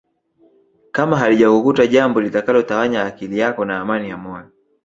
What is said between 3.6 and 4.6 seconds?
na amani ya moyo